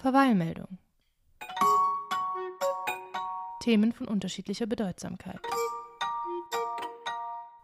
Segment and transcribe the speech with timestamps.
[0.00, 0.78] Verweilmeldung.
[3.62, 5.40] Themen von unterschiedlicher Bedeutsamkeit.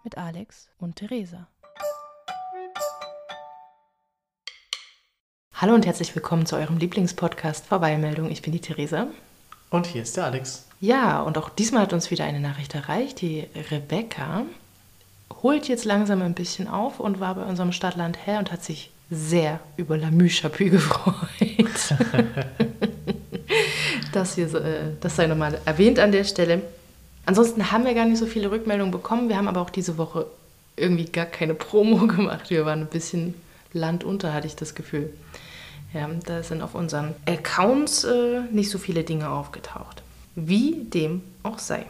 [0.05, 1.49] Mit Alex und Theresa.
[5.54, 8.31] Hallo und herzlich willkommen zu eurem Lieblingspodcast Verweilmeldung.
[8.31, 9.07] Ich bin die Theresa.
[9.71, 10.69] Und hier ist der Alex.
[10.79, 13.23] Ja, und auch diesmal hat uns wieder eine Nachricht erreicht.
[13.23, 14.45] Die Rebecca
[15.43, 18.91] holt jetzt langsam ein bisschen auf und war bei unserem Stadtland her und hat sich
[19.09, 21.45] sehr über La Müchapü gefreut.
[24.12, 26.63] Das, hier, äh, das sei nochmal erwähnt an der Stelle.
[27.25, 29.29] Ansonsten haben wir gar nicht so viele Rückmeldungen bekommen.
[29.29, 30.27] Wir haben aber auch diese Woche
[30.77, 32.51] irgendwie gar keine Promo gemacht.
[32.51, 33.35] Wir waren ein bisschen
[33.73, 35.13] landunter, hatte ich das Gefühl.
[35.93, 40.02] Ja, da sind auf unseren Accounts äh, nicht so viele Dinge aufgetaucht.
[40.35, 41.87] Wie dem auch sei.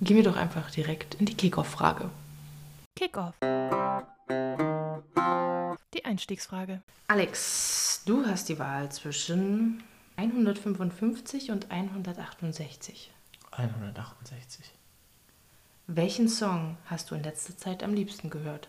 [0.00, 2.04] Gehen wir doch einfach direkt in die Kickoff-Frage.
[2.94, 3.34] Kickoff.
[3.42, 4.67] Die
[6.08, 6.80] Einstiegsfrage.
[7.06, 9.82] Alex, du hast die Wahl zwischen
[10.16, 13.12] 155 und 168.
[13.52, 14.72] 168.
[15.86, 18.68] Welchen Song hast du in letzter Zeit am liebsten gehört?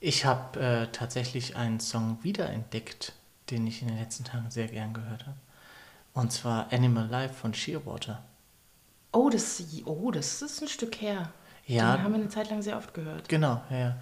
[0.00, 3.12] Ich habe äh, tatsächlich einen Song wiederentdeckt,
[3.50, 5.36] den ich in den letzten Tagen sehr gern gehört habe.
[6.14, 8.24] Und zwar Animal Life von Shearwater.
[9.12, 11.32] Oh das, oh, das ist ein Stück her.
[11.70, 11.96] Ja.
[11.96, 13.28] Den haben wir eine Zeit lang sehr oft gehört.
[13.28, 13.78] Genau, ja.
[13.78, 13.96] ja.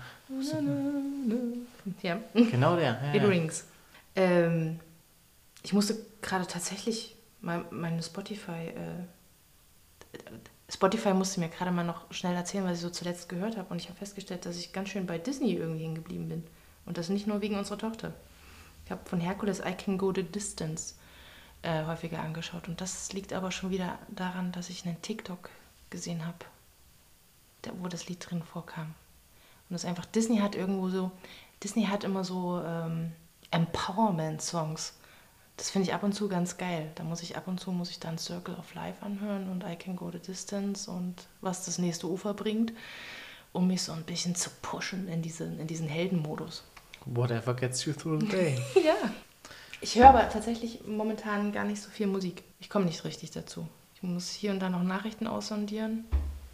[2.02, 2.19] Ja.
[2.33, 2.98] Genau der.
[3.02, 3.28] Ja, It ja.
[3.28, 3.66] rings.
[4.16, 4.80] Ähm,
[5.62, 8.69] ich musste gerade tatsächlich mein, meine Spotify.
[8.69, 9.05] Äh,
[10.70, 13.69] Spotify musste mir gerade mal noch schnell erzählen, was ich so zuletzt gehört habe.
[13.69, 16.44] Und ich habe festgestellt, dass ich ganz schön bei Disney irgendwie hängen geblieben bin.
[16.86, 18.14] Und das nicht nur wegen unserer Tochter.
[18.86, 20.94] Ich habe von Hercules I Can Go the Distance
[21.61, 22.66] äh, häufiger angeschaut.
[22.66, 25.50] Und das liegt aber schon wieder daran, dass ich einen TikTok
[25.91, 26.39] gesehen habe,
[27.78, 28.94] wo das Lied drin vorkam.
[29.69, 31.11] Und das einfach, Disney hat irgendwo so,
[31.62, 33.12] Disney hat immer so ähm,
[33.50, 34.94] Empowerment-Songs.
[35.56, 36.91] Das finde ich ab und zu ganz geil.
[36.94, 39.77] Da muss ich ab und zu, muss ich dann Circle of Life anhören und I
[39.77, 42.73] Can Go the Distance und was das nächste Ufer bringt,
[43.52, 46.62] um mich so ein bisschen zu pushen in, diese, in diesen Heldenmodus.
[47.06, 48.58] Whatever gets you through the day.
[48.85, 48.95] Ja.
[49.80, 52.42] Ich höre aber tatsächlich momentan gar nicht so viel Musik.
[52.58, 53.68] Ich komme nicht richtig dazu.
[53.95, 56.05] Ich muss hier und da noch Nachrichten aussondieren.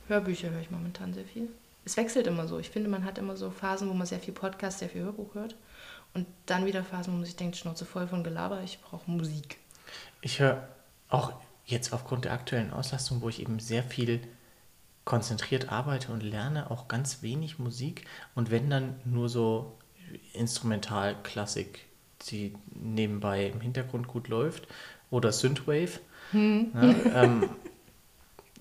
[0.09, 1.49] Hörbücher höre ich momentan sehr viel.
[1.85, 2.59] Es wechselt immer so.
[2.59, 5.35] Ich finde, man hat immer so Phasen, wo man sehr viel Podcast, sehr viel Hörbuch
[5.35, 5.55] hört.
[6.15, 9.59] Und dann wieder Phasen, wo man sich denkt, Schnauze voll von Gelaber, ich brauche Musik.
[10.21, 10.67] Ich höre
[11.09, 11.33] auch
[11.67, 14.21] jetzt aufgrund der aktuellen Auslastung, wo ich eben sehr viel
[15.05, 18.07] konzentriert arbeite und lerne, auch ganz wenig Musik.
[18.35, 19.77] Und wenn dann nur so
[20.33, 21.85] Instrumentalklassik,
[22.31, 24.67] die nebenbei im Hintergrund gut läuft,
[25.15, 26.01] oder Synthwave.
[26.33, 27.49] Ne, ähm,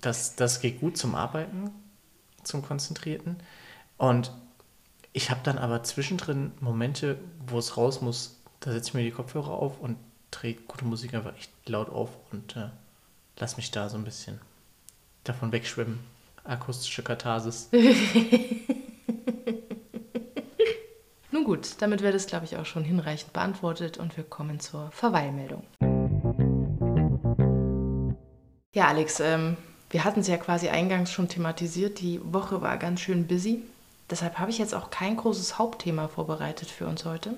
[0.04, 1.70] das, das geht gut zum Arbeiten,
[2.42, 3.36] zum Konzentrierten.
[3.96, 4.32] Und
[5.12, 9.10] ich habe dann aber zwischendrin Momente, wo es raus muss, da setze ich mir die
[9.12, 9.96] Kopfhörer auf und
[10.30, 12.70] drehe gute Musik einfach echt laut auf und äh,
[13.38, 14.40] lass mich da so ein bisschen
[15.22, 16.00] davon wegschwimmen.
[16.42, 17.70] Akustische Katharsis.
[21.30, 24.90] Nun gut, damit wird es, glaube ich, auch schon hinreichend beantwortet und wir kommen zur
[24.90, 25.64] Verweilmeldung.
[28.74, 29.56] Ja, Alex, ähm,
[29.94, 32.00] wir hatten es ja quasi eingangs schon thematisiert.
[32.00, 33.62] Die Woche war ganz schön busy.
[34.10, 37.34] Deshalb habe ich jetzt auch kein großes Hauptthema vorbereitet für uns heute.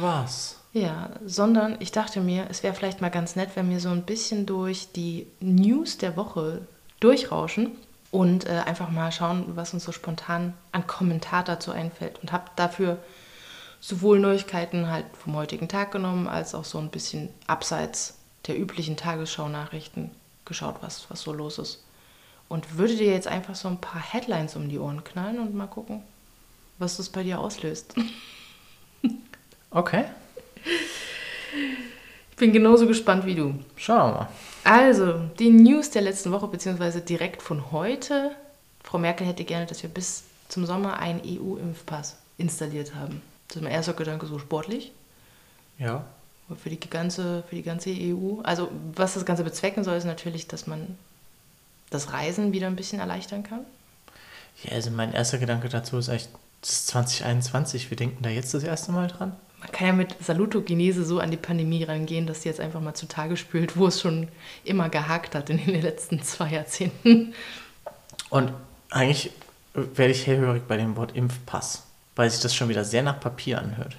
[0.00, 0.60] Was?
[0.72, 4.04] Ja, sondern ich dachte mir, es wäre vielleicht mal ganz nett, wenn wir so ein
[4.04, 6.62] bisschen durch die News der Woche
[7.00, 7.72] durchrauschen
[8.12, 12.20] und äh, einfach mal schauen, was uns so spontan an Kommentar dazu einfällt.
[12.22, 12.98] Und habe dafür
[13.80, 18.96] sowohl Neuigkeiten halt vom heutigen Tag genommen, als auch so ein bisschen abseits der üblichen
[18.96, 20.12] Tagesschau-Nachrichten
[20.44, 21.82] geschaut, was, was so los ist.
[22.48, 25.66] Und würde dir jetzt einfach so ein paar Headlines um die Ohren knallen und mal
[25.66, 26.02] gucken,
[26.78, 27.94] was das bei dir auslöst.
[29.70, 30.04] Okay,
[32.30, 33.54] Ich bin genauso gespannt wie du.
[33.76, 34.28] schauen wir mal.
[34.64, 38.30] Also, die News der letzten Woche, beziehungsweise direkt von heute.
[38.82, 43.20] Frau Merkel hätte gerne, dass wir bis zum Sommer einen EU-Impfpass installiert haben.
[43.48, 44.92] Das ist mein erster Gedanke, so sportlich.
[45.78, 46.04] Ja,
[46.62, 48.40] Für die, ganze, für die ganze EU.
[48.44, 50.96] Also, was das Ganze bezwecken soll, ist natürlich, dass man
[51.90, 53.60] das Reisen wieder ein bisschen erleichtern kann.
[54.64, 56.28] Ja, also mein erster Gedanke dazu ist echt,
[56.62, 59.36] es ist 2021, wir denken da jetzt das erste Mal dran.
[59.60, 62.94] Man kann ja mit Salutogenese so an die Pandemie rangehen, dass die jetzt einfach mal
[62.94, 64.28] zutage spült, wo es schon
[64.64, 67.34] immer gehakt hat in den letzten zwei Jahrzehnten.
[68.30, 68.52] Und
[68.90, 69.32] eigentlich
[69.74, 71.84] werde ich hellhörig bei dem Wort Impfpass,
[72.14, 73.96] weil sich das schon wieder sehr nach Papier anhört.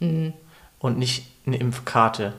[0.00, 2.32] Und nicht eine Impfkarte,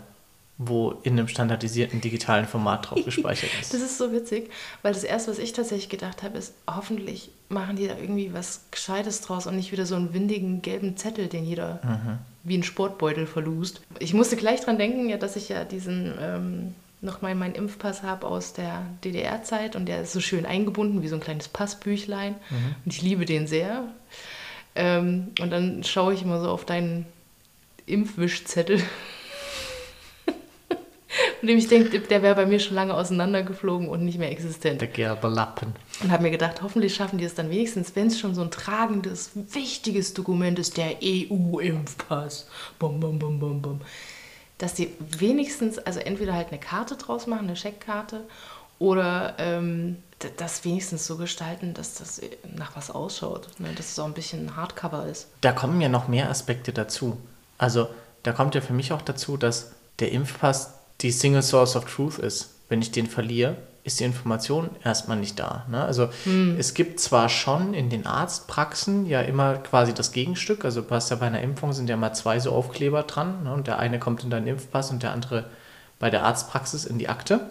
[0.61, 3.73] wo in einem standardisierten digitalen Format drauf gespeichert ist.
[3.79, 4.51] Das ist so witzig,
[4.81, 8.65] weil das erste, was ich tatsächlich gedacht habe, ist, hoffentlich machen die da irgendwie was
[8.69, 11.79] Gescheites draus und nicht wieder so einen windigen gelben Zettel, den jeder
[12.44, 13.81] wie ein Sportbeutel verlust.
[14.00, 18.27] Ich musste gleich dran denken, ja, dass ich ja diesen ähm, nochmal meinen Impfpass habe
[18.27, 22.75] aus der DDR-Zeit und der ist so schön eingebunden wie so ein kleines Passbüchlein mhm.
[22.83, 23.85] und ich liebe den sehr.
[24.75, 27.06] Ähm, und dann schaue ich immer so auf deinen
[27.85, 28.81] Impfwischzettel
[31.39, 34.81] von dem ich denke, der wäre bei mir schon lange auseinandergeflogen und nicht mehr existent.
[34.81, 35.74] Der gelbe Lappen.
[36.01, 38.51] Und habe mir gedacht, hoffentlich schaffen die es dann wenigstens, wenn es schon so ein
[38.51, 42.47] tragendes, wichtiges Dokument ist, der EU-Impfpass.
[42.77, 43.81] Bum, bum, bum, bum, bum.
[44.57, 48.25] Dass die wenigstens, also entweder halt eine Karte draus machen, eine Scheckkarte,
[48.80, 49.97] oder ähm,
[50.38, 52.21] das wenigstens so gestalten, dass das
[52.56, 53.47] nach was ausschaut.
[53.59, 53.69] Ne?
[53.75, 55.27] Dass es auch ein bisschen Hardcover ist.
[55.42, 57.18] Da kommen ja noch mehr Aspekte dazu.
[57.57, 57.89] Also
[58.24, 62.19] da kommt ja für mich auch dazu, dass der Impfpass die Single Source of Truth
[62.19, 62.55] ist.
[62.67, 65.65] Wenn ich den verliere, ist die Information erstmal nicht da.
[65.69, 65.83] Ne?
[65.83, 66.57] Also hm.
[66.59, 71.09] es gibt zwar schon in den Arztpraxen ja immer quasi das Gegenstück, also du hast
[71.09, 73.53] ja bei einer Impfung sind ja mal zwei so Aufkleber dran ne?
[73.53, 75.45] und der eine kommt in deinen Impfpass und der andere
[75.97, 77.49] bei der Arztpraxis in die Akte.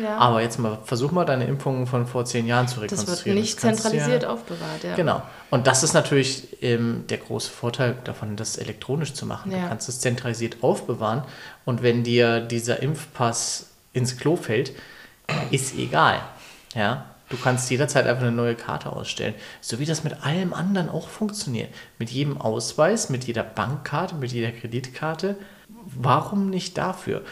[0.00, 0.16] Ja.
[0.18, 3.16] Aber jetzt mal, versuch mal deine Impfungen von vor zehn Jahren zu rekonstruieren.
[3.16, 4.94] Das wird nicht das zentralisiert ja, aufbewahrt, ja.
[4.94, 5.22] Genau.
[5.50, 9.52] Und das ist natürlich ähm, der große Vorteil davon, das elektronisch zu machen.
[9.52, 9.62] Ja.
[9.62, 11.24] Du kannst es zentralisiert aufbewahren
[11.64, 14.72] und wenn dir dieser Impfpass ins Klo fällt,
[15.50, 16.20] ist egal.
[16.74, 17.06] Ja.
[17.30, 19.34] Du kannst jederzeit einfach eine neue Karte ausstellen.
[19.60, 21.72] So wie das mit allem anderen auch funktioniert.
[21.98, 25.36] Mit jedem Ausweis, mit jeder Bankkarte, mit jeder Kreditkarte.
[25.84, 27.22] Warum nicht dafür?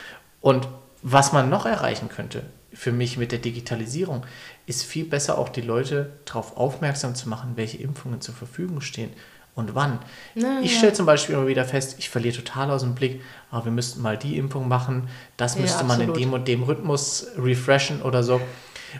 [0.40, 0.68] Und
[1.02, 4.24] was man noch erreichen könnte, für mich mit der Digitalisierung,
[4.66, 9.10] ist viel besser auch die Leute darauf aufmerksam zu machen, welche Impfungen zur Verfügung stehen
[9.58, 9.98] und wann.
[10.34, 13.20] Na, ich stelle zum Beispiel immer wieder fest, ich verliere total aus dem Blick,
[13.50, 16.62] aber wir müssten mal die Impfung machen, das ja, müsste man in dem und dem
[16.62, 18.40] Rhythmus refreshen oder so.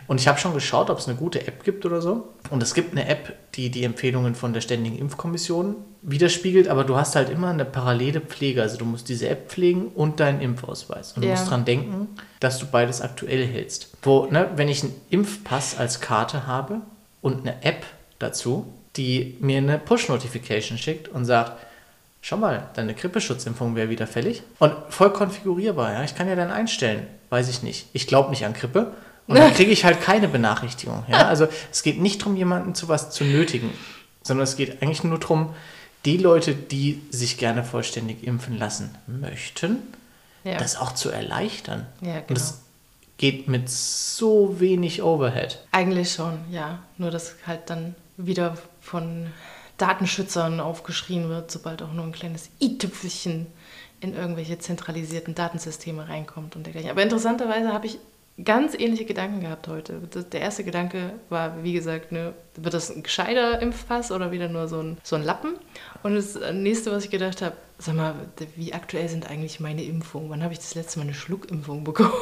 [0.07, 2.29] Und ich habe schon geschaut, ob es eine gute App gibt oder so.
[2.49, 6.95] Und es gibt eine App, die die Empfehlungen von der Ständigen Impfkommission widerspiegelt, aber du
[6.95, 8.61] hast halt immer eine parallele Pflege.
[8.61, 11.13] Also du musst diese App pflegen und deinen Impfausweis.
[11.13, 11.35] Und du ja.
[11.35, 12.09] musst dran denken,
[12.39, 13.97] dass du beides aktuell hältst.
[14.03, 16.81] Wo, ne, wenn ich einen Impfpass als Karte habe
[17.21, 17.85] und eine App
[18.19, 21.53] dazu, die mir eine Push-Notification schickt und sagt,
[22.19, 24.43] schau mal, deine Grippeschutzimpfung wäre wieder fällig.
[24.59, 26.03] Und voll konfigurierbar, ja.
[26.03, 27.87] Ich kann ja dann einstellen, weiß ich nicht.
[27.93, 28.91] Ich glaube nicht an Grippe
[29.25, 31.05] und dann kriege ich halt keine Benachrichtigung.
[31.07, 31.29] Ja?
[31.29, 33.71] Also es geht nicht darum, jemanden zu was zu nötigen,
[34.21, 35.55] sondern es geht eigentlich nur darum,
[36.03, 39.77] die Leute, die sich gerne vollständig impfen lassen möchten,
[40.43, 40.57] ja.
[40.57, 41.87] das auch zu erleichtern.
[42.01, 42.25] Ja, genau.
[42.27, 42.61] Und das
[43.17, 45.59] geht mit so wenig Overhead.
[45.71, 46.79] Eigentlich schon, ja.
[46.97, 49.27] Nur dass halt dann wieder von
[49.77, 53.47] Datenschützern aufgeschrien wird, sobald auch nur ein kleines i-Tüpfelchen
[54.01, 56.91] in irgendwelche zentralisierten Datensysteme reinkommt und dergleichen.
[56.91, 57.97] Aber interessanterweise habe ich
[58.43, 60.01] ganz ähnliche Gedanken gehabt heute.
[60.31, 64.67] Der erste Gedanke war, wie gesagt, ne, wird das ein gescheiter Impfpass oder wieder nur
[64.67, 65.55] so ein, so ein Lappen?
[66.03, 68.15] Und das nächste, was ich gedacht habe, sag mal,
[68.55, 70.29] wie aktuell sind eigentlich meine Impfungen?
[70.29, 72.13] Wann habe ich das letzte Mal eine Schluckimpfung bekommen?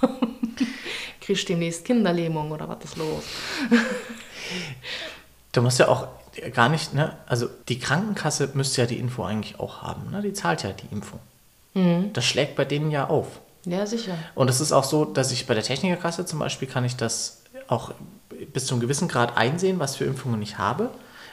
[1.20, 3.24] Kriegst demnächst Kinderlähmung oder was ist los?
[5.52, 6.08] Du musst ja auch
[6.54, 7.16] gar nicht, ne?
[7.26, 10.22] Also die Krankenkasse müsste ja die Info eigentlich auch haben, ne?
[10.22, 11.20] Die zahlt ja die Impfung.
[11.74, 12.12] Mhm.
[12.12, 13.26] Das schlägt bei denen ja auf.
[13.64, 14.16] Ja, sicher.
[14.34, 17.42] Und es ist auch so, dass ich bei der Technikerkasse zum Beispiel kann ich das
[17.68, 17.92] auch
[18.52, 20.90] bis zu einem gewissen Grad einsehen, was für Impfungen ich habe.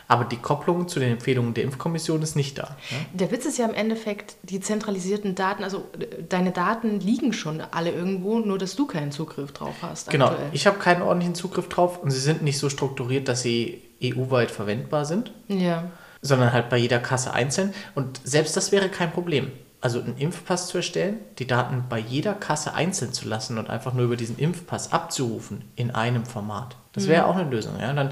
[0.07, 2.75] Aber die Kopplung zu den Empfehlungen der Impfkommission ist nicht da.
[2.89, 2.98] Ne?
[3.13, 5.86] Der Witz ist ja im Endeffekt, die zentralisierten Daten, also
[6.27, 10.10] deine Daten liegen schon alle irgendwo, nur dass du keinen Zugriff drauf hast.
[10.10, 10.50] Genau, aktuell.
[10.51, 14.51] ich habe keinen ordentlichen Zugriff drauf und sie sind nicht so strukturiert, dass sie EU-weit
[14.51, 15.32] verwendbar sind.
[15.48, 15.86] Ja.
[16.22, 17.74] Sondern halt bei jeder Kasse einzeln.
[17.96, 19.51] Und selbst das wäre kein Problem
[19.82, 23.94] also einen Impfpass zu erstellen, die Daten bei jeder Kasse einzeln zu lassen und einfach
[23.94, 26.75] nur über diesen Impfpass abzurufen in einem Format.
[26.94, 27.29] Das wäre mhm.
[27.29, 27.79] auch eine Lösung.
[27.79, 27.94] Ja?
[27.94, 28.12] Dann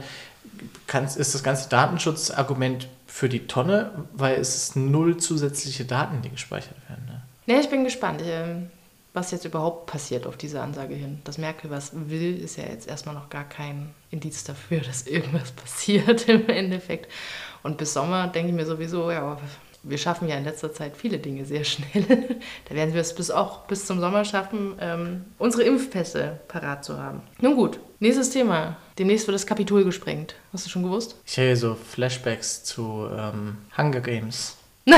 [1.18, 7.06] ist das ganze Datenschutzargument für die Tonne, weil es null zusätzliche Daten, die gespeichert werden.
[7.06, 7.22] Ne?
[7.54, 8.70] Ja, ich bin gespannt, ähm,
[9.18, 11.20] was jetzt überhaupt passiert auf diese Ansage hin.
[11.24, 15.52] Das Merkel, was will, ist ja jetzt erstmal noch gar kein Indiz dafür, dass irgendwas
[15.52, 17.12] passiert im Endeffekt.
[17.64, 19.40] Und bis Sommer denke ich mir sowieso, ja,
[19.82, 22.06] wir schaffen ja in letzter Zeit viele Dinge sehr schnell.
[22.70, 27.00] da werden wir es bis auch bis zum Sommer schaffen, ähm, unsere Impfpässe parat zu
[27.00, 27.22] haben.
[27.42, 28.78] Nun gut, nächstes Thema.
[29.00, 30.36] Demnächst wird das Kapitol gesprengt.
[30.54, 31.16] Hast du schon gewusst?
[31.26, 34.58] Ich habe hier so Flashbacks zu ähm, Hunger Games.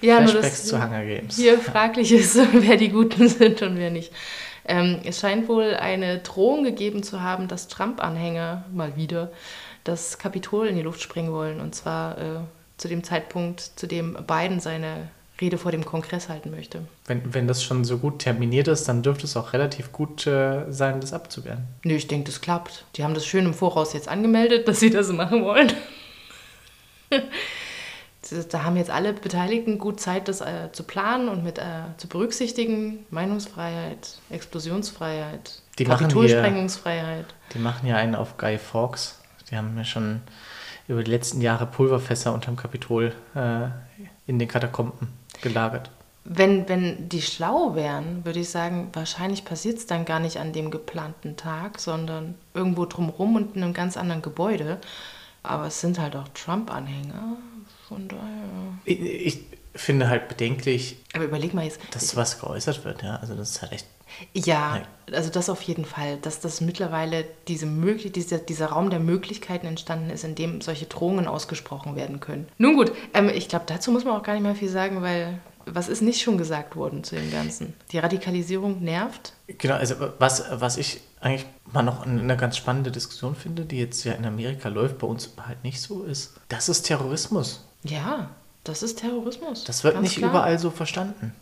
[0.00, 1.36] ja, Flashbacks nur das zu Hunger Games.
[1.36, 4.12] Hier fraglich ist, wer die Guten sind und wer nicht.
[4.64, 9.32] Ähm, es scheint wohl eine Drohung gegeben zu haben, dass Trump-Anhänger mal wieder
[9.84, 11.60] das Kapitol in die Luft springen wollen.
[11.60, 12.40] Und zwar äh,
[12.76, 15.08] zu dem Zeitpunkt, zu dem Biden seine
[15.40, 16.82] Rede vor dem Kongress halten möchte.
[17.06, 20.70] Wenn, wenn das schon so gut terminiert ist, dann dürfte es auch relativ gut äh,
[20.70, 21.64] sein, das abzuwehren.
[21.84, 22.84] Nö, ich denke, das klappt.
[22.96, 25.72] Die haben das schön im Voraus jetzt angemeldet, dass sie das machen wollen.
[28.50, 31.62] da haben jetzt alle Beteiligten gut Zeit, das äh, zu planen und mit äh,
[31.96, 33.06] zu berücksichtigen.
[33.10, 37.26] Meinungsfreiheit, Explosionsfreiheit, Die Kapitolsprengungsfreiheit.
[37.54, 39.20] Die machen ja einen auf Guy Fawkes.
[39.50, 40.20] Die haben ja schon
[40.88, 43.68] über die letzten Jahre Pulverfässer unterm Kapitol äh,
[44.26, 45.08] in den Katakomben
[45.42, 45.90] gelagert.
[46.24, 50.52] Wenn, wenn die schlau wären, würde ich sagen, wahrscheinlich passiert es dann gar nicht an
[50.52, 54.78] dem geplanten Tag, sondern irgendwo drumherum und in einem ganz anderen Gebäude.
[55.42, 57.38] Aber es sind halt auch Trump-Anhänger.
[57.88, 58.22] Von daher.
[58.84, 59.38] Ich, ich
[59.74, 61.80] finde halt bedenklich, Aber überleg mal jetzt.
[61.92, 63.02] dass sowas geäußert wird.
[63.02, 63.86] Ja, also das ist halt echt.
[64.34, 69.00] Ja, also das auf jeden Fall, dass das mittlerweile diese möglich, dieser, dieser Raum der
[69.00, 72.48] Möglichkeiten entstanden ist, in dem solche Drohungen ausgesprochen werden können.
[72.56, 75.38] Nun gut, ähm, ich glaube, dazu muss man auch gar nicht mehr viel sagen, weil
[75.66, 77.74] was ist nicht schon gesagt worden zu dem Ganzen?
[77.92, 79.34] Die Radikalisierung nervt.
[79.46, 84.04] Genau, also was, was ich eigentlich mal noch eine ganz spannende Diskussion finde, die jetzt
[84.04, 87.67] ja in Amerika läuft, bei uns halt nicht so ist, das ist Terrorismus.
[87.84, 88.30] Ja,
[88.64, 89.64] das ist Terrorismus.
[89.64, 90.30] Das wird nicht klar.
[90.30, 91.34] überall so verstanden.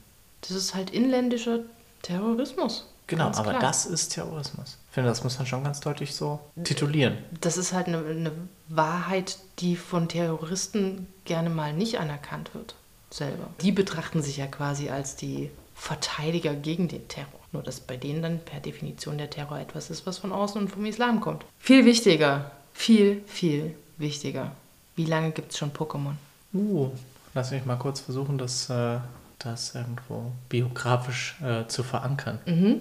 [0.42, 1.60] Das ist halt inländischer
[2.02, 2.86] Terrorismus.
[3.08, 3.60] Genau, aber klar.
[3.60, 4.78] das ist Terrorismus.
[4.88, 7.18] Ich finde, das muss man schon ganz deutlich so titulieren.
[7.40, 8.32] Das ist halt eine, eine
[8.68, 12.74] Wahrheit, die von Terroristen gerne mal nicht anerkannt wird.
[13.10, 13.48] Selber.
[13.60, 17.40] Die betrachten sich ja quasi als die Verteidiger gegen den Terror.
[17.52, 20.68] Nur dass bei denen dann per Definition der Terror etwas ist, was von außen und
[20.68, 21.44] vom Islam kommt.
[21.58, 22.50] Viel wichtiger.
[22.72, 24.52] Viel, viel wichtiger.
[24.96, 26.14] Wie lange gibt es schon Pokémon?
[26.56, 26.90] Uh,
[27.34, 28.98] lass mich mal kurz versuchen, das, äh,
[29.38, 32.38] das irgendwo biografisch äh, zu verankern.
[32.46, 32.80] Mhm.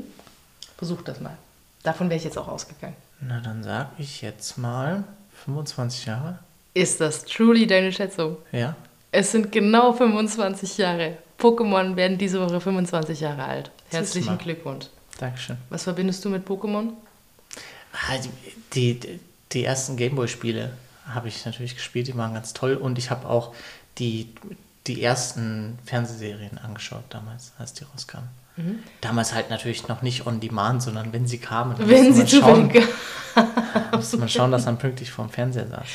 [0.78, 1.38] Versuch das mal.
[1.84, 2.96] Davon wäre ich jetzt auch ausgegangen.
[3.22, 5.04] Na, dann sag ich jetzt mal
[5.46, 6.40] 25 Jahre.
[6.74, 8.38] Ist das truly deine Schätzung?
[8.52, 8.76] Ja.
[9.12, 11.18] Es sind genau 25 Jahre.
[11.40, 13.72] Pokémon werden diese Woche 25 Jahre alt.
[13.90, 14.38] Herzlichen.
[14.38, 14.88] Glückwunsch.
[15.20, 15.58] Dankeschön.
[15.70, 16.90] Was verbindest du mit Pokémon?
[17.94, 18.18] Ah,
[18.74, 19.20] Die, die,
[19.52, 20.72] die ersten Gameboy-Spiele
[21.08, 22.76] habe ich natürlich gespielt, die waren ganz toll.
[22.76, 23.54] Und ich habe auch
[23.98, 24.34] die,
[24.88, 28.30] die ersten Fernsehserien angeschaut damals, als die rauskamen.
[29.02, 32.28] Damals halt natürlich noch nicht on demand, sondern wenn sie kamen, dann Wenn sie man
[32.28, 32.88] schauen, zufällig.
[33.92, 35.88] musste man schauen, dass man pünktlich vorm Fernseher saß.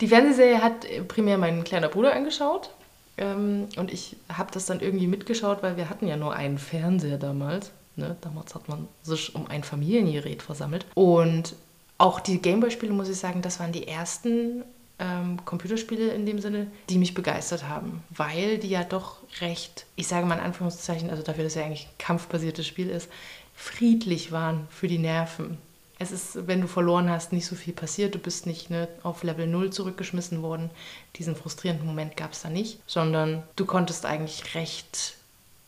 [0.00, 2.70] Die Fernsehserie hat primär mein kleiner Bruder angeschaut.
[3.16, 7.18] Ähm, und ich habe das dann irgendwie mitgeschaut, weil wir hatten ja nur einen Fernseher
[7.18, 7.72] damals.
[7.96, 8.16] Ne?
[8.20, 10.86] Damals hat man sich um ein Familiengerät versammelt.
[10.94, 11.56] Und
[11.98, 14.64] auch die Gameboy-Spiele, muss ich sagen, das waren die ersten
[14.98, 18.02] ähm, Computerspiele in dem Sinne, die mich begeistert haben.
[18.10, 21.64] Weil die ja doch recht, ich sage mal in Anführungszeichen, also dafür, dass es ja
[21.64, 23.08] eigentlich ein kampfbasiertes Spiel ist,
[23.54, 25.58] friedlich waren für die Nerven.
[25.98, 28.14] Es ist, wenn du verloren hast, nicht so viel passiert.
[28.14, 30.70] Du bist nicht ne, auf Level 0 zurückgeschmissen worden.
[31.16, 35.14] Diesen frustrierenden Moment gab es da nicht, sondern du konntest eigentlich recht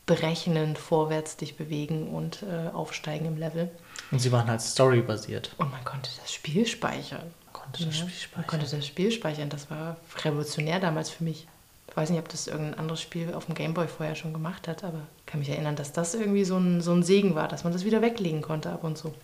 [0.05, 3.71] berechnend vorwärts dich bewegen und äh, aufsteigen im Level.
[4.11, 5.51] Und sie waren halt storybasiert.
[5.59, 7.23] Und man konnte das Spiel speichern.
[7.45, 8.47] Man konnte das Ja, Spiel Man speichern.
[8.47, 9.49] konnte das Spiel speichern.
[9.49, 11.47] Das war revolutionär damals für mich.
[11.89, 14.85] Ich weiß nicht, ob das irgendein anderes Spiel auf dem Gameboy vorher schon gemacht hat,
[14.85, 17.65] aber ich kann mich erinnern, dass das irgendwie so ein, so ein Segen war, dass
[17.65, 19.15] man das wieder weglegen konnte ab und zu.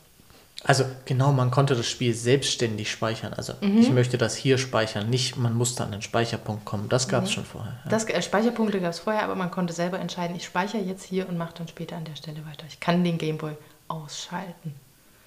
[0.64, 3.32] Also genau, man konnte das Spiel selbstständig speichern.
[3.34, 3.78] Also Mhm.
[3.78, 6.88] ich möchte das hier speichern, nicht man musste an den Speicherpunkt kommen.
[6.88, 7.34] Das gab es Mhm.
[7.34, 7.72] schon vorher.
[7.84, 7.90] Ja.
[7.90, 11.28] Das, äh, Speicherpunkte gab es vorher, aber man konnte selber entscheiden, ich speichere jetzt hier
[11.28, 12.64] und mache dann später an der Stelle weiter.
[12.68, 13.52] Ich kann den Gameboy
[13.92, 14.74] ausschalten.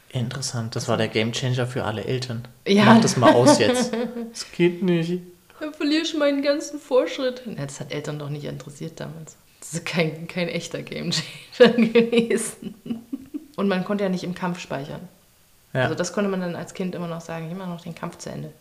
[0.10, 2.48] Interessant, das war der Gamechanger für alle Eltern.
[2.65, 2.86] Ja.
[2.86, 3.93] Mach das mal aus jetzt.
[4.31, 5.22] Es geht nicht.
[5.60, 7.43] Dann verliere ich meinen ganzen Fortschritt.
[7.45, 9.38] Ja, das hat Eltern doch nicht interessiert damals.
[9.60, 11.24] Das ist kein, kein echter Gamechanger
[11.75, 12.75] gewesen.
[13.55, 15.01] Und man konnte ja nicht im Kampf speichern.
[15.74, 15.84] Ja.
[15.84, 18.17] Also das konnte man dann als Kind immer noch sagen, ich mache noch den Kampf
[18.17, 18.51] zu Ende.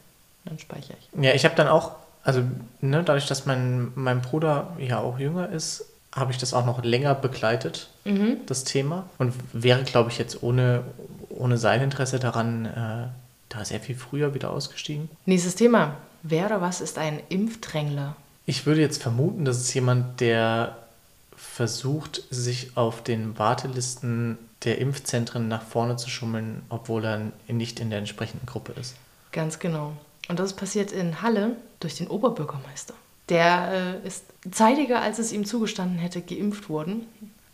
[0.44, 1.23] Dann speichere ich.
[1.23, 1.92] Ja, ich habe dann auch,
[2.23, 2.42] also
[2.80, 6.83] ne, dadurch, dass mein, mein Bruder ja auch jünger ist, habe ich das auch noch
[6.85, 8.38] länger begleitet, Mhm.
[8.47, 9.09] das Thema.
[9.18, 10.85] Und wäre, glaube ich, jetzt ohne,
[11.28, 13.09] ohne sein Interesse daran, äh,
[13.49, 15.09] da sehr viel früher wieder ausgestiegen.
[15.26, 15.97] Nächstes Thema.
[16.23, 18.16] Wer oder was ist ein Impfdrängler?
[18.47, 20.76] Ich würde jetzt vermuten, dass es jemand, der
[21.37, 27.90] versucht, sich auf den Wartelisten der Impfzentren nach vorne zu schummeln, obwohl er nicht in
[27.90, 28.94] der entsprechenden Gruppe ist.
[29.33, 29.92] Ganz genau.
[30.28, 32.94] Und das passiert in Halle durch den Oberbürgermeister.
[33.28, 37.06] Der äh, ist zeitiger, als es ihm zugestanden hätte, geimpft worden.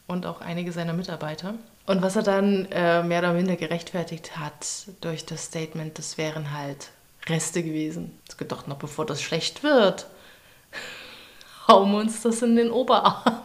[0.07, 1.55] Und auch einige seiner Mitarbeiter.
[1.87, 6.53] Und was er dann äh, mehr oder minder gerechtfertigt hat durch das Statement, das wären
[6.53, 6.91] halt
[7.27, 8.19] Reste gewesen.
[8.29, 10.07] Ich gedacht, noch bevor das schlecht wird,
[11.69, 13.43] hauen wir uns das in den Oberarm.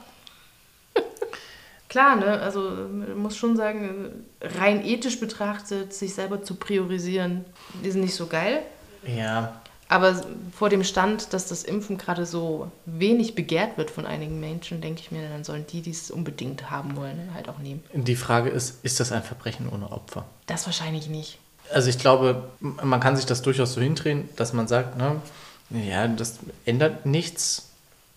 [1.88, 2.42] Klar, ne?
[2.42, 7.46] Also man muss schon sagen, rein ethisch betrachtet, sich selber zu priorisieren,
[7.84, 8.64] ist nicht so geil.
[9.06, 10.20] Ja, Aber
[10.58, 15.02] vor dem Stand, dass das Impfen gerade so wenig begehrt wird von einigen Menschen, denke
[15.02, 17.84] ich mir, dann sollen die, die es unbedingt haben wollen, halt auch nehmen.
[17.94, 20.26] die Frage ist, ist das ein Verbrechen ohne Opfer?
[20.48, 21.38] Das wahrscheinlich nicht.
[21.72, 25.22] Also ich glaube, man kann sich das durchaus so hindrehen, dass man sagt, ne,
[25.70, 27.70] Ja, das ändert nichts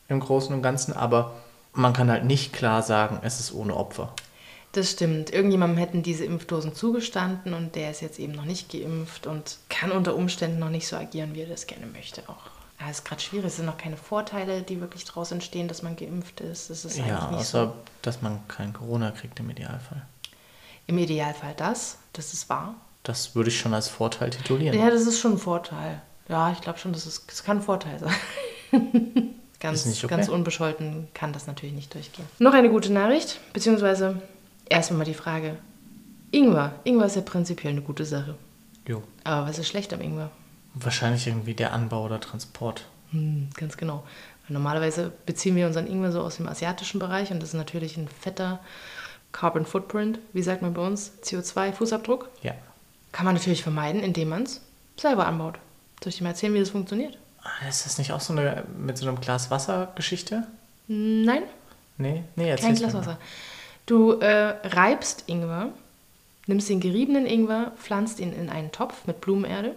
[0.09, 1.35] im Großen und Ganzen, aber
[1.73, 4.13] man kann halt nicht klar sagen, es ist ohne Opfer.
[4.73, 5.33] Das stimmt.
[5.33, 9.91] Irgendjemandem hätten diese Impfdosen zugestanden und der ist jetzt eben noch nicht geimpft und kann
[9.91, 12.51] unter Umständen noch nicht so agieren, wie er das gerne möchte auch.
[12.81, 13.47] Es ist gerade schwierig.
[13.47, 16.71] Es sind noch keine Vorteile, die wirklich daraus entstehen, dass man geimpft ist.
[16.71, 17.75] Das ist Ja, außer so.
[18.03, 20.07] dass man kein Corona kriegt im Idealfall.
[20.87, 22.75] Im Idealfall das, das ist wahr.
[23.03, 24.79] Das würde ich schon als Vorteil titulieren.
[24.79, 26.03] Ja, das ist schon ein Vorteil.
[26.29, 28.15] Ja, ich glaube schon, das, ist, das kann ein Vorteil sein.
[29.61, 30.07] ganz, okay?
[30.07, 32.27] ganz unbescholten kann das natürlich nicht durchgehen.
[32.39, 34.23] Noch eine gute Nachricht, beziehungsweise
[34.69, 35.57] erstmal mal die Frage.
[36.31, 36.75] Ingwer.
[36.85, 38.35] Ingwer ist ja prinzipiell eine gute Sache.
[38.87, 39.03] Jo.
[39.25, 40.31] Aber was ist schlecht am Ingwer?
[40.75, 42.87] Wahrscheinlich irgendwie der Anbau oder Transport.
[43.11, 44.05] Hm, ganz genau.
[44.47, 47.97] Weil normalerweise beziehen wir unseren Ingwer so aus dem asiatischen Bereich und das ist natürlich
[47.97, 48.61] ein fetter
[49.33, 52.27] Carbon Footprint, wie sagt man bei uns, CO2-Fußabdruck.
[52.43, 52.55] Ja.
[53.13, 54.61] Kann man natürlich vermeiden, indem man es
[54.97, 55.59] selber anbaut.
[56.03, 57.19] Soll ich dir mal erzählen, wie das funktioniert?
[57.43, 60.47] Ah, Ist das nicht auch so eine mit so einem Glas Wasser Geschichte?
[60.87, 61.43] Nein,
[62.01, 63.19] Nee, nee, kein erzähl's Glas mir mal.
[63.89, 65.73] Du äh, reibst Ingwer,
[66.47, 69.75] nimmst den geriebenen Ingwer, pflanzt ihn in einen Topf mit Blumenerde.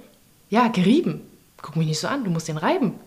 [0.50, 1.22] Ja, gerieben.
[1.62, 3.00] Guck mich nicht so an, du musst den reiben.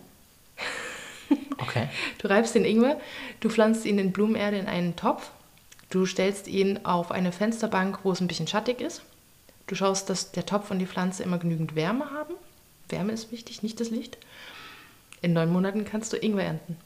[1.56, 1.88] Okay.
[2.18, 3.00] Du reibst den Ingwer,
[3.40, 5.30] du pflanzt ihn in Blumenerde in einen Topf,
[5.88, 9.02] du stellst ihn auf eine Fensterbank, wo es ein bisschen schattig ist.
[9.66, 12.34] Du schaust, dass der Topf und die Pflanze immer genügend Wärme haben.
[12.88, 14.18] Wärme ist wichtig, nicht das Licht.
[15.22, 16.76] In neun Monaten kannst du Ingwer ernten.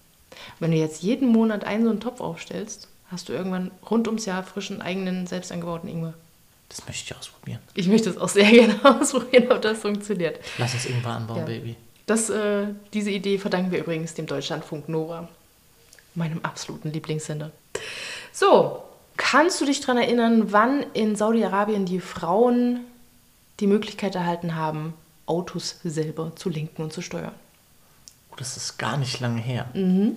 [0.61, 4.27] Wenn du jetzt jeden Monat einen so einen Topf aufstellst, hast du irgendwann rund ums
[4.27, 6.15] Jahr frischen, eigenen, selbst angebauten Ingwer.
[6.69, 7.61] Das möchte ich ausprobieren.
[7.75, 10.39] Ich möchte es auch sehr gerne ausprobieren, ob das funktioniert.
[10.59, 11.45] Lass uns irgendwann anbauen, Ja.
[11.45, 11.77] Baby.
[12.07, 15.29] Das, äh, diese Idee verdanken wir übrigens dem Deutschlandfunk Nova,
[16.15, 17.51] meinem absoluten Lieblingssender.
[18.33, 18.83] So,
[19.19, 22.81] kannst du dich daran erinnern, wann in Saudi-Arabien die Frauen
[23.61, 24.95] die Möglichkeit erhalten haben,
[25.27, 27.35] Autos selber zu lenken und zu steuern?
[28.31, 29.67] Oh, das ist gar nicht lange her.
[29.75, 30.17] Mhm.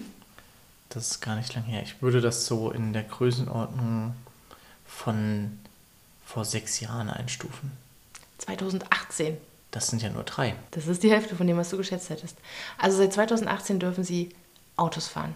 [0.93, 1.81] Das ist gar nicht lange her.
[1.83, 4.13] Ich würde das so in der Größenordnung
[4.86, 5.58] von
[6.25, 7.71] vor sechs Jahren einstufen.
[8.39, 9.38] 2018.
[9.71, 10.54] Das sind ja nur drei.
[10.71, 12.38] Das ist die Hälfte von dem, was du geschätzt hättest.
[12.77, 14.30] Also seit 2018 dürfen sie
[14.75, 15.36] Autos fahren.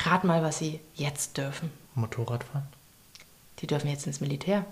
[0.00, 1.70] Rat mal, was sie jetzt dürfen.
[1.94, 2.66] Motorradfahren?
[3.60, 4.64] Die dürfen jetzt ins Militär.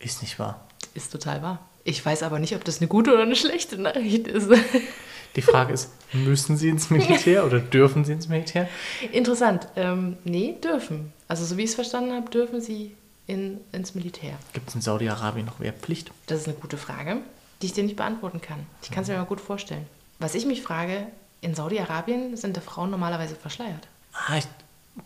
[0.00, 0.66] Ist nicht wahr.
[0.94, 1.60] Ist total wahr.
[1.84, 4.50] Ich weiß aber nicht, ob das eine gute oder eine schlechte Nachricht ist.
[5.36, 8.68] Die Frage ist, müssen sie ins Militär oder dürfen sie ins Militär?
[9.12, 9.68] Interessant.
[9.76, 11.12] Ähm, nee, dürfen.
[11.28, 14.32] Also so wie ich es verstanden habe, dürfen sie in, ins Militär.
[14.52, 16.10] Gibt es in Saudi-Arabien noch Wehrpflicht?
[16.26, 17.18] Das ist eine gute Frage,
[17.62, 18.66] die ich dir nicht beantworten kann.
[18.82, 19.86] Ich kann es mir aber gut vorstellen.
[20.18, 21.06] Was ich mich frage,
[21.40, 23.86] in Saudi-Arabien sind die Frauen normalerweise verschleiert.
[24.12, 24.46] Ah, ich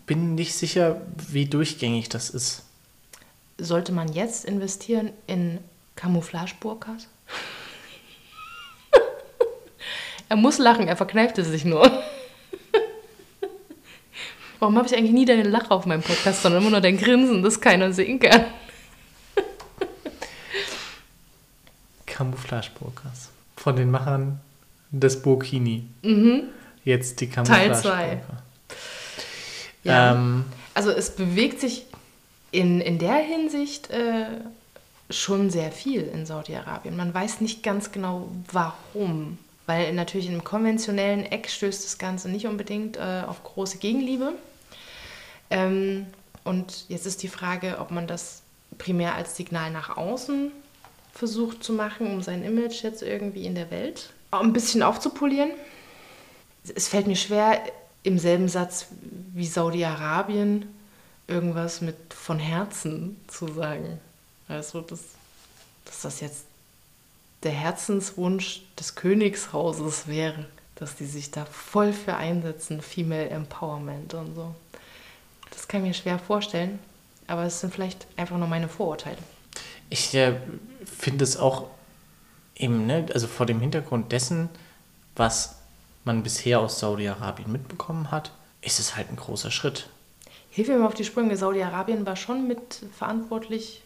[0.07, 2.63] bin nicht sicher, wie durchgängig das ist.
[3.59, 5.59] Sollte man jetzt investieren in
[5.97, 7.09] Camouflage-Burkas?
[10.29, 11.83] Er muss lachen, er verkneift es sich nur.
[14.59, 17.43] Warum habe ich eigentlich nie deine Lache auf meinem Podcast, sondern immer nur dein Grinsen,
[17.43, 18.45] das keiner sehen kann?
[22.07, 23.31] Camouflage-Burkas.
[23.57, 24.41] Von den Machern
[24.91, 25.85] des Burkini.
[26.85, 27.33] Jetzt die Mhm.
[27.33, 27.81] Teil Camouflage.
[27.81, 28.23] zwei.
[29.85, 30.13] Ja.
[30.13, 31.87] Ähm, Also es bewegt sich
[32.51, 34.27] in, in der Hinsicht äh,
[35.11, 36.97] schon sehr viel in Saudi-Arabien.
[36.97, 39.39] Man weiß nicht ganz genau, warum.
[39.67, 44.33] Weil natürlich im konventionellen Eck stößt das Ganze nicht unbedingt äh, auf große Gegenliebe.
[45.51, 46.07] Ähm,
[46.45, 48.43] und jetzt ist die Frage, ob man das
[48.77, 50.53] primär als Signal nach außen
[51.15, 55.51] versucht zu machen, um sein Image jetzt irgendwie in der Welt ein bisschen aufzupolieren.
[56.75, 57.61] Es fällt mir schwer,
[58.03, 58.87] im selben Satz
[59.33, 60.67] wie Saudi-Arabien
[61.27, 63.99] irgendwas mit von Herzen zu sagen.
[64.49, 65.01] Also, dass,
[65.85, 66.45] dass das jetzt
[67.45, 74.35] der Herzenswunsch des Königshauses wäre, dass die sich da voll für einsetzen, Female Empowerment und
[74.35, 74.55] so.
[75.51, 76.79] Das kann ich mir schwer vorstellen,
[77.27, 79.19] aber es sind vielleicht einfach nur meine Vorurteile.
[79.91, 80.35] ich äh,
[80.85, 81.69] finde es auch
[82.57, 84.49] eben, ne, also vor dem Hintergrund dessen,
[85.17, 85.57] was
[86.05, 89.89] man bisher aus Saudi-Arabien mitbekommen hat, ist es halt ein großer Schritt.
[90.51, 91.37] Hilf mir mal auf die Sprünge.
[91.37, 93.83] Saudi-Arabien war schon mit verantwortlich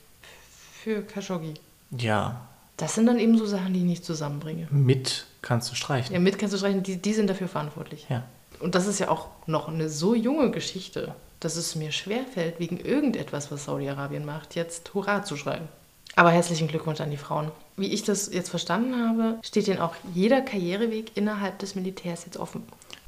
[0.82, 1.54] für Khashoggi.
[1.90, 2.46] Ja,
[2.78, 4.68] Das sind dann eben so Sachen, die ich nicht zusammenbringe.
[4.70, 6.14] mit kannst du streichen.
[6.14, 8.06] Ja, mit kannst du streichen, die, die sind dafür verantwortlich.
[8.08, 8.24] Ja.
[8.60, 12.78] Und das ist ja auch noch eine so junge Geschichte, dass es mir schwerfällt, wegen
[12.78, 15.68] irgendetwas, was Saudi-Arabien macht, jetzt Hurra zu schreiben.
[16.16, 17.50] Aber herzlichen Glückwunsch an die Frauen.
[17.76, 22.36] Wie ich das jetzt verstanden habe, steht ihnen auch jeder Karriereweg innerhalb des Militärs jetzt
[22.36, 22.62] offen.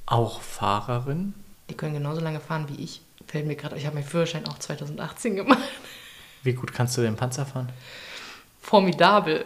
[0.07, 1.35] Auch Fahrerin.
[1.69, 3.03] Die können genauso lange fahren wie ich.
[3.27, 5.63] Fällt mir gerade, ich habe meinen Führerschein auch 2018 gemacht.
[6.43, 7.69] Wie gut kannst du den Panzer fahren?
[8.61, 9.45] Formidabel.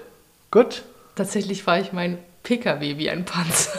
[0.55, 0.85] Gut.
[1.17, 3.73] Tatsächlich fahre ich meinen PKW wie ein Panzer.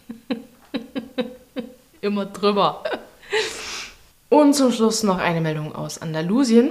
[2.00, 2.84] Immer drüber.
[4.28, 6.70] Und zum Schluss noch eine Meldung aus Andalusien.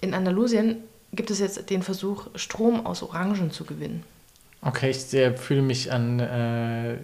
[0.00, 0.76] In Andalusien
[1.12, 4.04] gibt es jetzt den Versuch, Strom aus Orangen zu gewinnen.
[4.62, 6.98] Okay, ich sehr, fühle mich an, äh,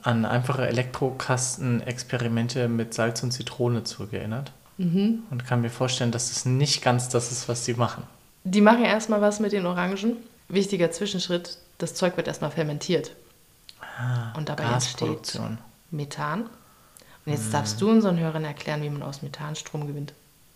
[0.00, 4.50] an einfache Elektrokasten-Experimente mit Salz und Zitrone zurückerinnert.
[4.78, 5.24] Mhm.
[5.28, 8.04] Und kann mir vorstellen, dass das nicht ganz das ist, was sie machen.
[8.44, 10.16] Die machen erstmal was mit den Orangen.
[10.48, 13.12] Wichtiger Zwischenschritt, das Zeug wird erstmal fermentiert.
[13.80, 15.38] Ah, Und dabei entsteht.
[15.90, 16.42] Methan.
[17.26, 20.14] Und jetzt darfst du unseren Hörern erklären, wie man aus Methan Strom gewinnt.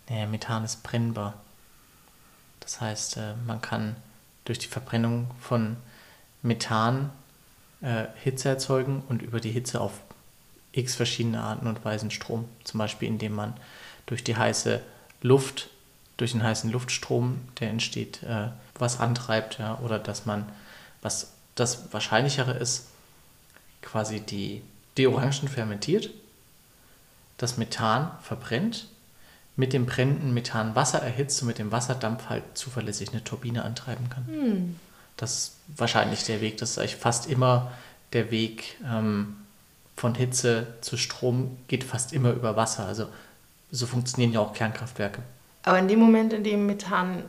[0.09, 1.35] Naja, Methan ist brennbar.
[2.59, 3.95] Das heißt, äh, man kann
[4.45, 5.77] durch die Verbrennung von
[6.41, 7.11] Methan
[7.81, 9.93] äh, Hitze erzeugen und über die Hitze auf
[10.71, 12.45] x verschiedene Arten und Weisen Strom.
[12.63, 13.53] Zum Beispiel indem man
[14.05, 14.81] durch die heiße
[15.21, 15.69] Luft,
[16.17, 20.45] durch den heißen Luftstrom, der entsteht, äh, was antreibt, ja, oder dass man,
[21.01, 22.87] was das Wahrscheinlichere ist,
[23.81, 24.61] quasi die,
[24.97, 26.09] die Orangen fermentiert,
[27.37, 28.87] das Methan verbrennt,
[29.55, 34.09] mit dem brennenden Methan Wasser erhitzt und mit dem Wasserdampf halt zuverlässig eine Turbine antreiben
[34.09, 34.25] kann.
[35.17, 36.57] Das ist wahrscheinlich der Weg.
[36.57, 37.71] Das ist eigentlich fast immer
[38.13, 39.35] der Weg ähm,
[39.95, 42.85] von Hitze zu Strom, geht fast immer über Wasser.
[42.87, 43.07] Also
[43.71, 45.21] so funktionieren ja auch Kernkraftwerke.
[45.63, 47.23] Aber in dem Moment, in dem Methan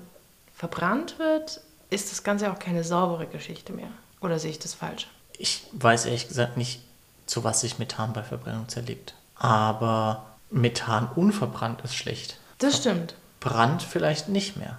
[0.54, 3.88] verbrannt wird, ist das Ganze auch keine saubere Geschichte mehr.
[4.20, 5.08] Oder sehe ich das falsch?
[5.38, 6.80] Ich weiß ehrlich gesagt nicht,
[7.26, 9.14] zu was sich Methan bei Verbrennung zerlegt.
[9.36, 12.38] Aber Methan unverbrannt ist schlecht.
[12.58, 13.14] Das stimmt.
[13.40, 14.78] Brand vielleicht nicht mehr.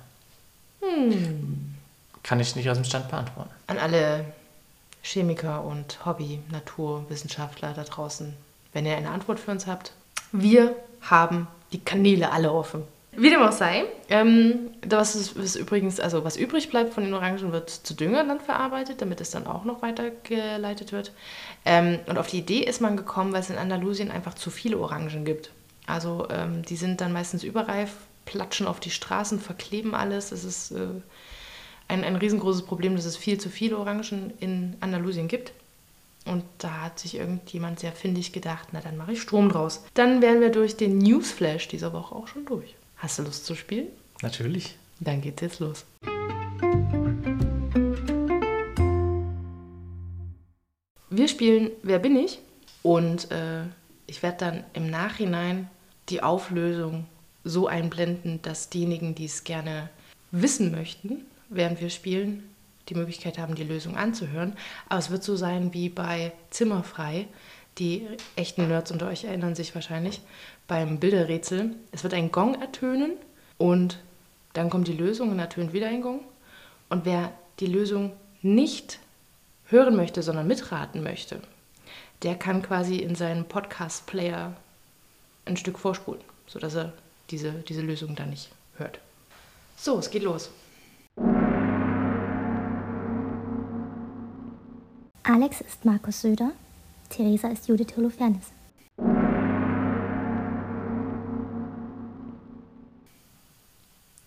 [2.23, 3.49] Kann ich nicht aus dem Stand beantworten.
[3.67, 4.25] An alle
[5.03, 8.33] Chemiker und Hobby-Naturwissenschaftler da draußen,
[8.73, 9.91] wenn ihr eine Antwort für uns habt.
[10.31, 12.83] Wir haben die Kanäle alle offen.
[13.17, 17.13] Wie dem auch sei, ähm, das ist, was übrigens, also was übrig bleibt von den
[17.13, 21.12] Orangen, wird zu Dünger dann verarbeitet, damit es dann auch noch weitergeleitet wird.
[21.63, 24.78] Ähm, und auf die Idee ist man gekommen, weil es in Andalusien einfach zu viele
[24.78, 25.51] Orangen gibt.
[25.88, 27.91] Also ähm, die sind dann meistens überreif,
[28.25, 30.32] platschen auf die Straßen, verkleben alles.
[30.32, 30.88] Es ist äh,
[31.88, 35.54] ein, ein riesengroßes Problem, dass es viel zu viele Orangen in Andalusien gibt.
[36.25, 39.84] Und da hat sich irgendjemand sehr findig gedacht, na dann mache ich Strom draus.
[39.93, 42.75] Dann wären wir durch den Newsflash dieser Woche auch schon durch.
[42.97, 43.88] Hast du Lust zu spielen?
[44.21, 44.77] Natürlich.
[44.99, 45.86] Dann geht's jetzt los.
[51.10, 52.39] Wir spielen Wer bin ich?
[52.84, 53.63] Und äh,
[54.08, 55.69] ich werde dann im Nachhinein
[56.10, 57.05] die Auflösung
[57.43, 59.89] so einblenden, dass diejenigen, die es gerne
[60.31, 62.49] wissen möchten, während wir spielen,
[62.89, 64.55] die Möglichkeit haben, die Lösung anzuhören.
[64.88, 67.27] Aber es wird so sein wie bei Zimmerfrei.
[67.77, 70.21] Die echten Nerds unter euch erinnern sich wahrscheinlich
[70.67, 71.75] beim Bilderrätsel.
[71.91, 73.13] Es wird ein Gong ertönen
[73.58, 73.99] und
[74.54, 76.21] dann kommt die Lösung und ertönt wieder ein Gong.
[76.89, 78.99] Und wer die Lösung nicht
[79.65, 81.41] hören möchte, sondern mitraten möchte,
[82.23, 84.56] der kann quasi in seinen Podcast-Player
[85.45, 86.93] ein Stück vorspulen, sodass er
[87.30, 88.99] diese, diese Lösung dann nicht hört.
[89.78, 90.51] So, es geht los.
[95.23, 96.51] Alex ist Markus Söder,
[97.10, 98.54] Theresa ist Judith Holofernes.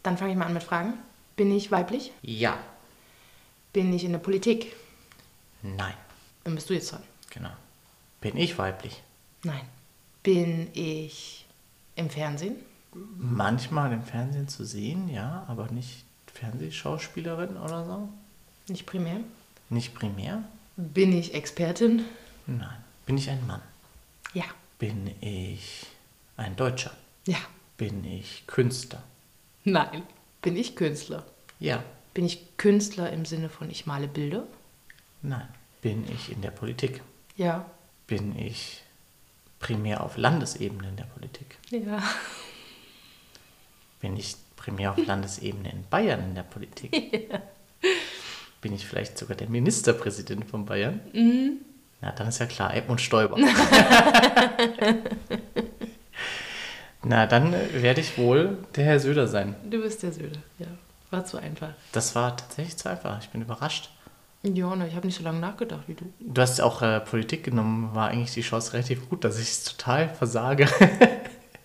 [0.08, 0.94] Dann fange ich mal an mit Fragen.
[1.36, 2.12] Bin ich weiblich?
[2.22, 2.56] Ja.
[3.74, 4.74] Bin ich in der Politik?
[5.60, 5.92] Nein.
[6.44, 7.02] Dann bist du jetzt dran.
[7.28, 7.50] Genau.
[8.22, 9.02] Bin ich weiblich?
[9.42, 9.60] Nein.
[10.22, 11.44] Bin ich
[11.94, 12.56] im Fernsehen?
[13.18, 18.08] Manchmal im Fernsehen zu sehen, ja, aber nicht Fernsehschauspielerin oder so.
[18.68, 19.20] Nicht primär.
[19.68, 20.42] Nicht primär?
[20.76, 22.06] Bin ich Expertin?
[22.46, 22.82] Nein.
[23.04, 23.60] Bin ich ein Mann?
[24.32, 24.44] Ja.
[24.78, 25.86] Bin ich
[26.38, 26.92] ein Deutscher?
[27.26, 27.40] Ja.
[27.76, 29.02] Bin ich Künstler?
[29.64, 30.02] Nein.
[30.42, 31.24] Bin ich Künstler?
[31.58, 31.82] Ja.
[32.14, 34.46] Bin ich Künstler im Sinne von ich male Bilder?
[35.22, 35.48] Nein.
[35.80, 37.02] Bin ich in der Politik?
[37.36, 37.66] Ja.
[38.06, 38.82] Bin ich
[39.60, 41.58] primär auf Landesebene in der Politik?
[41.70, 42.02] Ja.
[44.00, 46.92] Bin ich primär auf Landesebene in Bayern in der Politik?
[48.60, 51.00] Bin ich vielleicht sogar der Ministerpräsident von Bayern?
[51.12, 51.58] Mhm.
[52.00, 53.36] Na, dann ist ja klar, Edmund Stoiber.
[57.04, 59.54] Na, dann äh, werde ich wohl der Herr Söder sein.
[59.68, 60.40] Du bist der Söder.
[60.58, 60.66] Ja.
[61.11, 61.70] War zu einfach.
[61.92, 63.18] Das war tatsächlich zu einfach.
[63.22, 63.90] Ich bin überrascht.
[64.42, 66.04] Ja, ne, ich habe nicht so lange nachgedacht wie du.
[66.20, 69.64] Du hast auch äh, Politik genommen, war eigentlich die Chance relativ gut, dass ich es
[69.64, 70.68] total versage.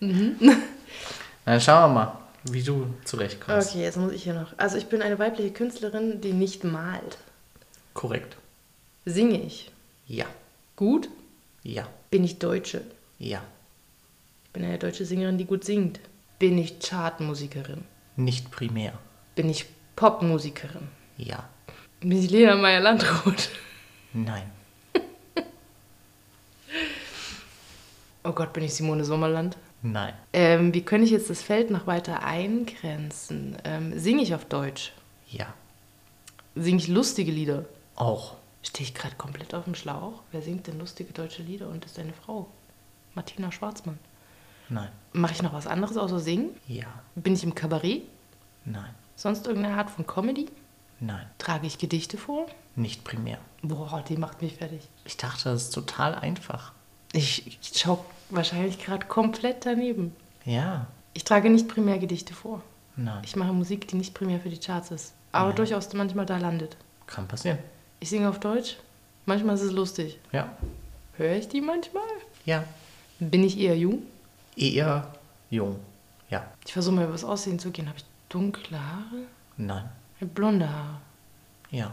[0.00, 3.70] Dann schauen wir mal, wie du zurechtkommst.
[3.70, 4.52] Okay, jetzt muss ich hier noch.
[4.56, 7.18] Also ich bin eine weibliche Künstlerin, die nicht malt.
[7.92, 8.36] Korrekt.
[9.04, 9.70] Singe ich?
[10.06, 10.26] Ja,
[10.76, 11.08] Gut?
[11.62, 12.82] ja, Bin ich Deutsche?
[13.18, 13.40] ja.
[14.54, 15.98] Ich bin eine deutsche Sängerin, die gut singt.
[16.38, 17.82] Bin ich Chartmusikerin?
[18.14, 18.92] Nicht primär.
[19.34, 20.86] Bin ich Popmusikerin?
[21.16, 21.48] Ja.
[21.98, 23.48] Bin ich Lena Meyer-Landrut?
[24.12, 24.48] Nein.
[28.22, 29.58] Oh Gott, bin ich Simone Sommerland?
[29.82, 30.14] Nein.
[30.32, 33.56] Ähm, wie könnte ich jetzt das Feld noch weiter eingrenzen?
[33.64, 34.92] Ähm, Singe ich auf Deutsch?
[35.28, 35.52] Ja.
[36.54, 37.64] Singe ich lustige Lieder?
[37.96, 38.36] Auch.
[38.62, 40.22] Stehe ich gerade komplett auf dem Schlauch?
[40.30, 42.48] Wer singt denn lustige deutsche Lieder und ist deine Frau?
[43.14, 43.98] Martina Schwarzmann.
[44.68, 44.88] Nein.
[45.12, 46.50] Mache ich noch was anderes außer singen?
[46.66, 46.86] Ja.
[47.14, 48.02] Bin ich im Kabarett?
[48.64, 48.90] Nein.
[49.16, 50.46] Sonst irgendeine Art von Comedy?
[51.00, 51.26] Nein.
[51.38, 52.46] Trage ich Gedichte vor?
[52.76, 53.38] Nicht primär.
[53.62, 54.80] Boah, die macht mich fertig.
[55.04, 56.72] Ich dachte, das ist total einfach.
[57.12, 57.98] Ich, ich schaue
[58.30, 60.14] wahrscheinlich gerade komplett daneben.
[60.44, 60.86] Ja.
[61.12, 62.62] Ich trage nicht primär Gedichte vor.
[62.96, 63.22] Nein.
[63.24, 65.56] Ich mache Musik, die nicht primär für die Charts ist, aber Ja.
[65.56, 66.76] durchaus manchmal da landet.
[67.06, 67.58] Kann passieren.
[68.00, 68.76] Ich singe auf Deutsch.
[69.26, 70.18] Manchmal ist es lustig.
[70.32, 70.48] Ja.
[71.16, 72.02] Höre ich die manchmal?
[72.44, 72.64] Ja.
[73.20, 74.02] Bin ich eher jung?
[74.56, 75.12] Eher
[75.50, 75.80] jung.
[76.30, 76.46] Ja.
[76.64, 77.88] Ich versuche mal über das Aussehen zu gehen.
[77.88, 79.26] Habe ich dunkle Haare?
[79.56, 79.88] Nein.
[80.20, 81.00] Blonde Haare.
[81.70, 81.92] Ja.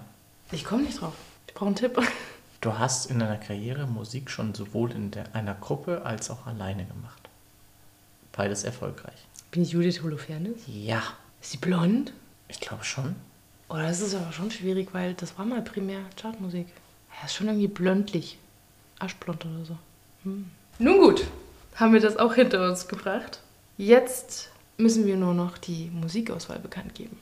[0.51, 1.13] Ich komme nicht drauf.
[1.47, 1.97] Ich brauche einen Tipp.
[2.61, 6.85] Du hast in deiner Karriere Musik schon sowohl in der, einer Gruppe als auch alleine
[6.85, 7.27] gemacht.
[8.33, 9.15] Beides erfolgreich.
[9.49, 10.61] Bin ich Judith Holofernes?
[10.67, 11.01] Ja.
[11.41, 12.13] Ist sie blond?
[12.49, 13.15] Ich glaube schon.
[13.67, 16.67] Oh, das ist aber schon schwierig, weil das war mal primär Chartmusik.
[17.17, 18.37] Ja, ist schon irgendwie blondlich.
[18.99, 19.77] Aschblond oder so.
[20.23, 20.51] Hm.
[20.77, 21.25] Nun gut,
[21.75, 23.39] haben wir das auch hinter uns gebracht.
[23.77, 27.17] Jetzt müssen wir nur noch die Musikauswahl bekannt geben.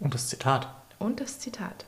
[0.00, 0.68] Und das Zitat.
[0.98, 1.84] Und das Zitat.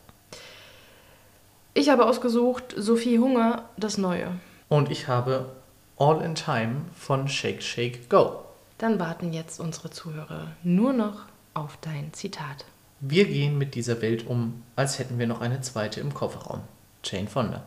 [1.75, 4.33] Ich habe ausgesucht Sophie Hunger, das Neue.
[4.69, 5.53] Und ich habe
[5.97, 8.45] All in Time von Shake Shake Go.
[8.79, 12.65] Dann warten jetzt unsere Zuhörer nur noch auf dein Zitat.
[13.01, 16.63] Wir gehen mit dieser Welt um, als hätten wir noch eine zweite im Kofferraum.
[17.05, 17.63] Jane Fonda.